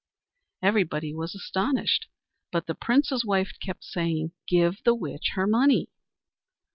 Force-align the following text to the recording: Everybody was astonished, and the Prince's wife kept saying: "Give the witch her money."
Everybody 0.63 1.13
was 1.13 1.35
astonished, 1.35 2.07
and 2.51 2.63
the 2.65 2.73
Prince's 2.73 3.23
wife 3.23 3.51
kept 3.61 3.83
saying: 3.83 4.31
"Give 4.47 4.81
the 4.83 4.95
witch 4.95 5.33
her 5.35 5.45
money." 5.45 5.89